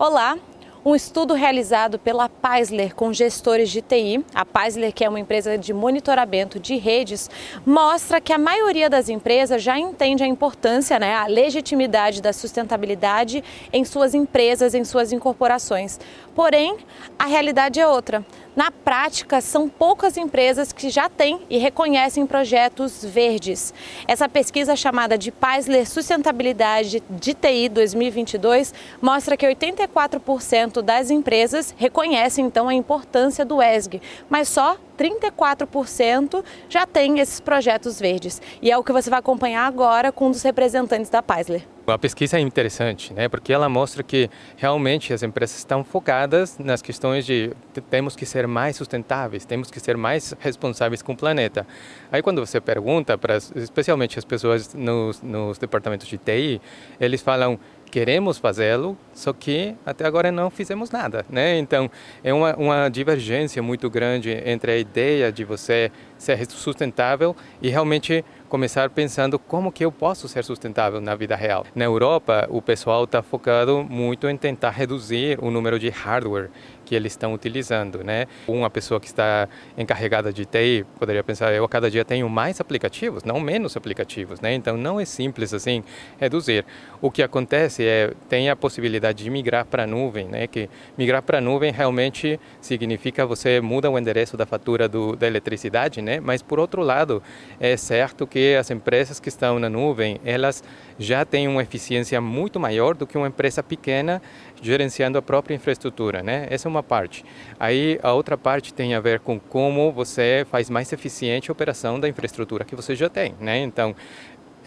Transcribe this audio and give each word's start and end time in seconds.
Olá, 0.00 0.38
um 0.84 0.94
estudo 0.94 1.34
realizado 1.34 1.98
pela 1.98 2.28
Paisler 2.28 2.94
com 2.94 3.12
gestores 3.12 3.70
de 3.70 3.82
TI, 3.82 4.24
a 4.34 4.44
Paisler, 4.44 4.92
que 4.92 5.04
é 5.04 5.08
uma 5.08 5.20
empresa 5.20 5.58
de 5.58 5.72
monitoramento 5.72 6.58
de 6.60 6.76
redes, 6.76 7.28
mostra 7.66 8.20
que 8.20 8.32
a 8.32 8.38
maioria 8.38 8.88
das 8.88 9.08
empresas 9.08 9.62
já 9.62 9.78
entende 9.78 10.22
a 10.22 10.26
importância, 10.26 10.98
né, 10.98 11.14
a 11.14 11.26
legitimidade 11.26 12.22
da 12.22 12.32
sustentabilidade 12.32 13.42
em 13.72 13.84
suas 13.84 14.14
empresas, 14.14 14.74
em 14.74 14.84
suas 14.84 15.12
incorporações. 15.12 15.98
Porém, 16.34 16.76
a 17.18 17.26
realidade 17.26 17.80
é 17.80 17.86
outra. 17.86 18.24
Na 18.54 18.72
prática, 18.72 19.40
são 19.40 19.68
poucas 19.68 20.16
empresas 20.16 20.72
que 20.72 20.90
já 20.90 21.08
têm 21.08 21.40
e 21.48 21.58
reconhecem 21.58 22.26
projetos 22.26 23.04
verdes. 23.04 23.72
Essa 24.06 24.28
pesquisa 24.28 24.74
chamada 24.74 25.16
de 25.16 25.30
Paisler 25.30 25.88
Sustentabilidade 25.88 27.00
de 27.08 27.34
TI 27.34 27.68
2022 27.68 28.74
mostra 29.00 29.36
que 29.36 29.46
84% 29.46 30.67
das 30.82 31.10
empresas 31.10 31.74
reconhecem 31.76 32.44
então 32.46 32.68
a 32.68 32.74
importância 32.74 33.44
do 33.44 33.62
ESG, 33.62 34.00
mas 34.28 34.48
só 34.48 34.76
34% 34.98 36.44
já 36.68 36.84
tem 36.84 37.20
esses 37.20 37.40
projetos 37.40 38.00
verdes. 38.00 38.42
E 38.60 38.70
é 38.70 38.76
o 38.76 38.82
que 38.82 38.92
você 38.92 39.08
vai 39.08 39.20
acompanhar 39.20 39.66
agora 39.66 40.10
com 40.10 40.26
um 40.26 40.30
dos 40.30 40.42
representantes 40.42 41.08
da 41.08 41.22
Paisler. 41.22 41.62
A 41.86 41.96
pesquisa 41.96 42.36
é 42.36 42.40
interessante, 42.40 43.14
né? 43.14 43.30
Porque 43.30 43.50
ela 43.50 43.66
mostra 43.66 44.02
que 44.02 44.28
realmente 44.58 45.10
as 45.14 45.22
empresas 45.22 45.56
estão 45.56 45.82
focadas 45.82 46.58
nas 46.58 46.82
questões 46.82 47.24
de 47.24 47.50
temos 47.88 48.14
que 48.14 48.26
ser 48.26 48.46
mais 48.46 48.76
sustentáveis, 48.76 49.46
temos 49.46 49.70
que 49.70 49.80
ser 49.80 49.96
mais 49.96 50.34
responsáveis 50.38 51.00
com 51.00 51.12
o 51.12 51.16
planeta. 51.16 51.66
Aí 52.12 52.20
quando 52.20 52.44
você 52.44 52.60
pergunta 52.60 53.16
para, 53.16 53.38
especialmente 53.56 54.18
as 54.18 54.24
pessoas 54.24 54.74
nos, 54.74 55.22
nos 55.22 55.56
departamentos 55.56 56.06
de 56.06 56.18
TI, 56.18 56.60
eles 57.00 57.22
falam 57.22 57.58
queremos 57.88 58.38
fazê-lo, 58.38 58.96
só 59.14 59.32
que 59.32 59.74
até 59.84 60.04
agora 60.04 60.30
não 60.30 60.50
fizemos 60.50 60.90
nada, 60.90 61.24
né? 61.28 61.58
Então 61.58 61.90
é 62.22 62.32
uma, 62.32 62.54
uma 62.56 62.88
divergência 62.88 63.62
muito 63.62 63.90
grande 63.90 64.30
entre 64.44 64.84
ideia 64.88 65.30
de 65.30 65.44
você 65.44 65.92
ser 66.16 66.44
sustentável 66.50 67.36
e 67.62 67.68
realmente 67.68 68.24
começar 68.48 68.88
pensando 68.90 69.38
como 69.38 69.70
que 69.70 69.84
eu 69.84 69.92
posso 69.92 70.26
ser 70.26 70.42
sustentável 70.42 71.00
na 71.00 71.14
vida 71.14 71.36
real. 71.36 71.66
Na 71.74 71.84
Europa, 71.84 72.46
o 72.50 72.62
pessoal 72.62 73.04
está 73.04 73.22
focado 73.22 73.84
muito 73.84 74.26
em 74.28 74.36
tentar 74.36 74.70
reduzir 74.70 75.38
o 75.40 75.50
número 75.50 75.78
de 75.78 75.90
hardware 75.90 76.50
que 76.88 76.94
eles 76.94 77.12
estão 77.12 77.34
utilizando, 77.34 78.02
né? 78.02 78.26
Uma 78.46 78.70
pessoa 78.70 78.98
que 78.98 79.06
está 79.06 79.46
encarregada 79.76 80.32
de 80.32 80.46
TI 80.46 80.86
poderia 80.98 81.22
pensar, 81.22 81.52
eu 81.52 81.62
a 81.62 81.68
cada 81.68 81.90
dia 81.90 82.02
tenho 82.02 82.26
mais 82.30 82.62
aplicativos, 82.62 83.24
não 83.24 83.38
menos 83.38 83.76
aplicativos, 83.76 84.40
né? 84.40 84.54
Então 84.54 84.74
não 84.74 84.98
é 84.98 85.04
simples 85.04 85.52
assim 85.52 85.84
reduzir. 86.18 86.64
O 87.02 87.10
que 87.10 87.22
acontece 87.22 87.84
é 87.84 88.14
tem 88.26 88.48
a 88.48 88.56
possibilidade 88.56 89.22
de 89.22 89.28
migrar 89.28 89.66
para 89.66 89.82
a 89.82 89.86
nuvem, 89.86 90.28
né? 90.28 90.46
Que 90.46 90.70
migrar 90.96 91.22
para 91.22 91.38
a 91.38 91.40
nuvem 91.42 91.70
realmente 91.70 92.40
significa 92.58 93.26
você 93.26 93.60
muda 93.60 93.90
o 93.90 93.98
endereço 93.98 94.34
da 94.34 94.46
fatura 94.46 94.88
do, 94.88 95.14
da 95.14 95.26
eletricidade, 95.26 96.00
né? 96.00 96.20
Mas 96.20 96.40
por 96.40 96.58
outro 96.58 96.80
lado, 96.80 97.22
é 97.60 97.76
certo 97.76 98.26
que 98.26 98.54
as 98.54 98.70
empresas 98.70 99.20
que 99.20 99.28
estão 99.28 99.58
na 99.58 99.68
nuvem, 99.68 100.18
elas 100.24 100.64
já 100.98 101.22
têm 101.22 101.46
uma 101.48 101.62
eficiência 101.62 102.18
muito 102.18 102.58
maior 102.58 102.94
do 102.94 103.06
que 103.06 103.18
uma 103.18 103.28
empresa 103.28 103.62
pequena 103.62 104.22
gerenciando 104.62 105.18
a 105.18 105.22
própria 105.22 105.54
infraestrutura, 105.54 106.22
né? 106.22 106.46
Essa 106.50 106.66
é 106.66 106.70
uma 106.70 106.77
parte. 106.82 107.24
Aí 107.58 107.98
a 108.02 108.12
outra 108.12 108.36
parte 108.36 108.72
tem 108.72 108.94
a 108.94 109.00
ver 109.00 109.20
com 109.20 109.38
como 109.38 109.92
você 109.92 110.46
faz 110.50 110.70
mais 110.70 110.92
eficiente 110.92 111.50
a 111.50 111.52
operação 111.52 111.98
da 111.98 112.08
infraestrutura 112.08 112.64
que 112.64 112.76
você 112.76 112.94
já 112.94 113.08
tem, 113.08 113.34
né? 113.40 113.58
Então, 113.58 113.94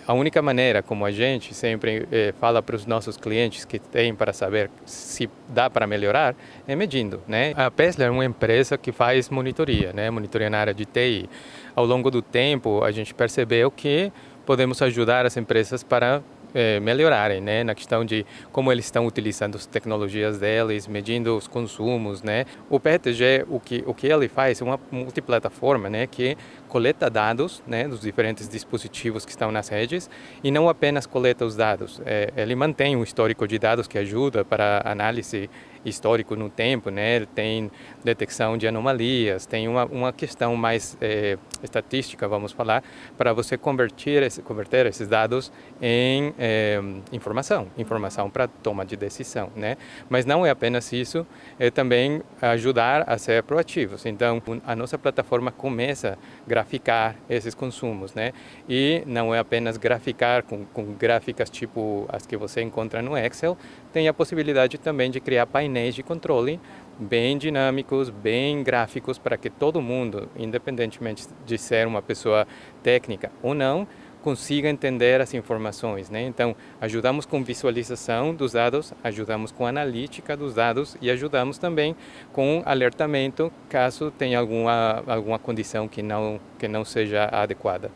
a 0.07 0.13
única 0.13 0.41
maneira 0.41 0.81
como 0.81 1.05
a 1.05 1.11
gente 1.11 1.53
sempre 1.53 2.07
eh, 2.11 2.33
fala 2.39 2.61
para 2.61 2.75
os 2.75 2.85
nossos 2.85 3.17
clientes 3.17 3.65
que 3.65 3.77
tem 3.77 4.13
para 4.15 4.33
saber 4.33 4.69
se 4.85 5.29
dá 5.47 5.69
para 5.69 5.85
melhorar 5.85 6.35
é 6.67 6.75
medindo, 6.75 7.21
né? 7.27 7.53
A 7.55 7.69
Pessler 7.69 8.07
é 8.07 8.11
uma 8.11 8.25
empresa 8.25 8.77
que 8.77 8.91
faz 8.91 9.29
monitoria, 9.29 9.93
né? 9.93 10.09
Monitoria 10.09 10.49
na 10.49 10.57
área 10.57 10.73
de 10.73 10.85
TI. 10.85 11.29
Ao 11.75 11.85
longo 11.85 12.09
do 12.09 12.21
tempo, 12.21 12.83
a 12.83 12.91
gente 12.91 13.13
percebeu 13.13 13.69
que 13.69 14.11
podemos 14.45 14.81
ajudar 14.81 15.25
as 15.25 15.37
empresas 15.37 15.83
para 15.83 16.21
é, 16.53 16.79
melhorarem, 16.79 17.41
né, 17.41 17.63
na 17.63 17.75
questão 17.75 18.03
de 18.03 18.25
como 18.51 18.71
eles 18.71 18.85
estão 18.85 19.05
utilizando 19.05 19.55
as 19.55 19.65
tecnologias 19.65 20.39
deles, 20.39 20.87
medindo 20.87 21.35
os 21.35 21.47
consumos, 21.47 22.21
né. 22.23 22.45
O 22.69 22.79
PETG, 22.79 23.45
o 23.49 23.59
que 23.59 23.83
o 23.85 23.93
que 23.93 24.07
ele 24.07 24.27
faz 24.27 24.61
é 24.61 24.63
uma 24.63 24.79
multiplataforma, 24.91 25.89
né, 25.89 26.07
que 26.07 26.37
coleta 26.67 27.09
dados, 27.09 27.61
né, 27.67 27.87
dos 27.87 28.01
diferentes 28.01 28.47
dispositivos 28.47 29.25
que 29.25 29.31
estão 29.31 29.51
nas 29.51 29.67
redes 29.67 30.09
e 30.43 30.51
não 30.51 30.69
apenas 30.69 31.05
coleta 31.05 31.45
os 31.45 31.55
dados. 31.55 32.01
É, 32.05 32.31
ele 32.37 32.55
mantém 32.55 32.95
um 32.95 33.03
histórico 33.03 33.47
de 33.47 33.59
dados 33.59 33.87
que 33.87 33.97
ajuda 33.97 34.45
para 34.45 34.81
análise 34.85 35.49
histórico 35.83 36.35
no 36.35 36.49
tempo, 36.49 36.89
né? 36.89 37.25
Tem 37.33 37.71
detecção 38.03 38.57
de 38.57 38.67
anomalias, 38.67 39.45
tem 39.45 39.67
uma, 39.67 39.85
uma 39.85 40.13
questão 40.13 40.55
mais 40.55 40.97
é, 41.01 41.37
estatística, 41.63 42.27
vamos 42.27 42.51
falar, 42.51 42.83
para 43.17 43.33
você 43.33 43.57
converter, 43.57 44.23
esse, 44.23 44.41
converter 44.41 44.85
esses 44.85 45.07
dados 45.07 45.51
em 45.81 46.33
é, 46.37 46.79
informação, 47.11 47.67
informação 47.77 48.29
para 48.29 48.47
toma 48.47 48.85
de 48.85 48.95
decisão, 48.95 49.49
né? 49.55 49.77
Mas 50.09 50.25
não 50.25 50.45
é 50.45 50.49
apenas 50.49 50.91
isso, 50.93 51.25
é 51.59 51.69
também 51.69 52.21
ajudar 52.41 53.03
a 53.07 53.17
ser 53.17 53.43
proativos. 53.43 54.05
Então, 54.05 54.41
a 54.65 54.75
nossa 54.75 54.97
plataforma 54.97 55.51
começa 55.51 56.17
a 56.45 56.49
graficar 56.49 57.15
esses 57.29 57.55
consumos, 57.55 58.13
né? 58.13 58.33
E 58.69 59.03
não 59.05 59.33
é 59.33 59.39
apenas 59.39 59.77
graficar 59.77 60.43
com, 60.43 60.65
com 60.65 60.93
gráficas 60.93 61.49
tipo 61.49 62.05
as 62.09 62.25
que 62.25 62.37
você 62.37 62.61
encontra 62.61 63.01
no 63.01 63.17
Excel, 63.17 63.57
tem 63.91 64.07
a 64.07 64.13
possibilidade 64.13 64.77
também 64.77 65.09
de 65.09 65.19
criar 65.19 65.45
painéis 65.45 65.70
de 65.95 66.03
controle 66.03 66.59
bem 66.99 67.37
dinâmicos, 67.37 68.09
bem 68.09 68.61
gráficos, 68.63 69.17
para 69.17 69.35
que 69.35 69.49
todo 69.49 69.81
mundo, 69.81 70.29
independentemente 70.35 71.27
de 71.45 71.57
ser 71.57 71.87
uma 71.87 72.01
pessoa 72.01 72.47
técnica 72.83 73.31
ou 73.41 73.55
não, 73.55 73.87
consiga 74.21 74.69
entender 74.69 75.19
as 75.19 75.33
informações. 75.33 76.09
Né? 76.09 76.21
Então, 76.21 76.55
ajudamos 76.79 77.25
com 77.25 77.43
visualização 77.43 78.33
dos 78.33 78.53
dados, 78.53 78.93
ajudamos 79.03 79.51
com 79.51 79.65
analítica 79.65 80.37
dos 80.37 80.53
dados 80.53 80.95
e 81.01 81.09
ajudamos 81.09 81.57
também 81.57 81.95
com 82.31 82.61
alertamento 82.65 83.51
caso 83.67 84.11
tenha 84.11 84.39
alguma, 84.39 85.03
alguma 85.07 85.39
condição 85.39 85.87
que 85.87 86.03
não, 86.03 86.39
que 86.59 86.67
não 86.67 86.85
seja 86.85 87.25
adequada. 87.31 87.91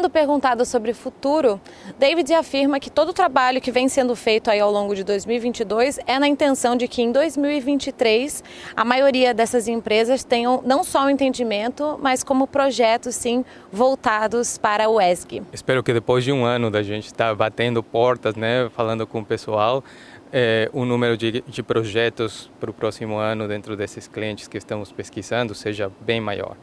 Quando 0.00 0.08
perguntado 0.08 0.64
sobre 0.64 0.92
o 0.92 0.94
futuro, 0.94 1.60
David 1.98 2.32
afirma 2.32 2.80
que 2.80 2.88
todo 2.88 3.10
o 3.10 3.12
trabalho 3.12 3.60
que 3.60 3.70
vem 3.70 3.86
sendo 3.86 4.16
feito 4.16 4.50
aí 4.50 4.58
ao 4.58 4.72
longo 4.72 4.94
de 4.94 5.04
2022 5.04 6.00
é 6.06 6.18
na 6.18 6.26
intenção 6.26 6.74
de 6.74 6.88
que 6.88 7.02
em 7.02 7.12
2023 7.12 8.42
a 8.74 8.82
maioria 8.82 9.34
dessas 9.34 9.68
empresas 9.68 10.24
tenham 10.24 10.62
não 10.64 10.82
só 10.82 11.04
um 11.04 11.10
entendimento, 11.10 11.98
mas 12.00 12.24
como 12.24 12.46
projetos 12.46 13.14
sim 13.14 13.44
voltados 13.70 14.56
para 14.56 14.88
o 14.88 14.98
ESG. 14.98 15.42
Espero 15.52 15.82
que 15.82 15.92
depois 15.92 16.24
de 16.24 16.32
um 16.32 16.46
ano 16.46 16.70
da 16.70 16.82
gente 16.82 17.04
estar 17.04 17.28
tá 17.28 17.34
batendo 17.34 17.82
portas, 17.82 18.34
né, 18.36 18.70
falando 18.74 19.06
com 19.06 19.20
o 19.20 19.24
pessoal, 19.24 19.84
é, 20.32 20.70
o 20.72 20.84
número 20.84 21.16
de, 21.16 21.42
de 21.46 21.62
projetos 21.62 22.50
para 22.60 22.70
o 22.70 22.74
próximo 22.74 23.16
ano 23.16 23.48
dentro 23.48 23.76
desses 23.76 24.06
clientes 24.06 24.46
que 24.46 24.56
estamos 24.56 24.92
pesquisando 24.92 25.54
seja 25.54 25.90
bem 26.00 26.20
maior. 26.20 26.56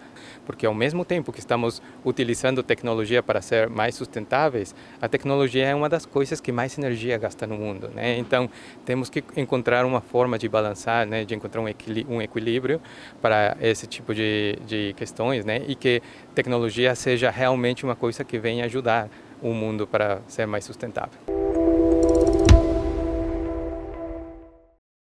Porque 0.45 0.65
ao 0.65 0.73
mesmo 0.73 1.03
tempo 1.03 1.33
que 1.33 1.39
estamos 1.39 1.81
utilizando 2.05 2.63
tecnologia 2.63 3.21
para 3.27 3.41
ser 3.41 3.69
mais 3.69 3.93
sustentáveis, 3.93 4.73
a 5.01 5.07
tecnologia 5.07 5.65
é 5.67 5.75
uma 5.75 5.89
das 5.89 6.05
coisas 6.05 6.39
que 6.39 6.51
mais 6.51 6.75
energia 6.77 7.17
gasta 7.17 7.45
no 7.45 7.55
mundo. 7.55 7.91
Né? 7.93 8.17
Então, 8.17 8.49
temos 8.85 9.09
que 9.09 9.23
encontrar 9.35 9.85
uma 9.85 9.99
forma 10.01 10.39
de 10.39 10.47
balançar, 10.47 11.05
né? 11.05 11.25
de 11.25 11.35
encontrar 11.35 11.61
um, 11.61 11.65
um 12.07 12.21
equilíbrio 12.21 12.81
para 13.21 13.57
esse 13.61 13.85
tipo 13.85 14.15
de, 14.15 14.57
de 14.65 14.93
questões 14.97 15.43
né? 15.43 15.61
e 15.67 15.75
que 15.75 16.01
tecnologia 16.33 16.95
seja 16.95 17.29
realmente 17.29 17.83
uma 17.83 17.95
coisa 17.95 18.23
que 18.23 18.39
venha 18.39 18.65
ajudar 18.65 19.09
o 19.41 19.53
mundo 19.53 19.85
para 19.85 20.21
ser 20.27 20.47
mais 20.47 20.63
sustentável. 20.63 21.36